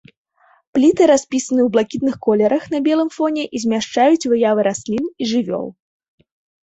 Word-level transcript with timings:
Пліты 0.75 1.03
распісаны 1.11 1.61
ў 1.65 1.69
блакітных 1.75 2.15
колерах 2.25 2.63
на 2.73 2.79
белым 2.89 3.09
фоне 3.19 3.43
і 3.59 3.63
змяшчаюць 3.67 4.27
выявы 4.33 4.61
раслін 4.73 5.03
і 5.21 5.33
жывёл. 5.35 5.65